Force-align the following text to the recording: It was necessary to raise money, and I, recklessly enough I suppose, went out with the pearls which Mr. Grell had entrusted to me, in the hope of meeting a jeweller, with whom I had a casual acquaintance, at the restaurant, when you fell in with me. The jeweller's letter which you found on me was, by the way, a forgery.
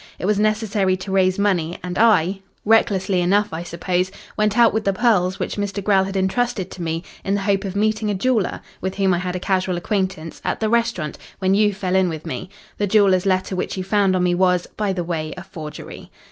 It 0.17 0.25
was 0.25 0.39
necessary 0.39 0.97
to 0.97 1.11
raise 1.11 1.37
money, 1.37 1.77
and 1.83 1.95
I, 1.99 2.39
recklessly 2.65 3.21
enough 3.21 3.53
I 3.53 3.61
suppose, 3.61 4.11
went 4.35 4.57
out 4.57 4.73
with 4.73 4.83
the 4.83 4.93
pearls 4.93 5.37
which 5.37 5.57
Mr. 5.57 5.83
Grell 5.83 6.05
had 6.05 6.17
entrusted 6.17 6.71
to 6.71 6.81
me, 6.81 7.03
in 7.23 7.35
the 7.35 7.41
hope 7.41 7.65
of 7.65 7.75
meeting 7.75 8.09
a 8.09 8.15
jeweller, 8.15 8.61
with 8.81 8.95
whom 8.95 9.13
I 9.13 9.19
had 9.19 9.35
a 9.35 9.39
casual 9.39 9.77
acquaintance, 9.77 10.41
at 10.43 10.59
the 10.59 10.69
restaurant, 10.69 11.19
when 11.37 11.53
you 11.53 11.71
fell 11.71 11.95
in 11.95 12.09
with 12.09 12.25
me. 12.25 12.49
The 12.79 12.87
jeweller's 12.87 13.27
letter 13.27 13.55
which 13.55 13.77
you 13.77 13.83
found 13.83 14.15
on 14.15 14.23
me 14.23 14.33
was, 14.33 14.65
by 14.75 14.91
the 14.91 15.03
way, 15.03 15.35
a 15.37 15.43
forgery. 15.43 16.09